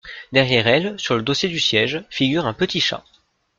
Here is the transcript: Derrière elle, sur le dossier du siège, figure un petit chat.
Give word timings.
Derrière 0.31 0.65
elle, 0.65 0.99
sur 0.99 1.15
le 1.15 1.21
dossier 1.21 1.47
du 1.47 1.59
siège, 1.59 2.03
figure 2.09 2.47
un 2.47 2.53
petit 2.53 2.81
chat. 2.81 3.03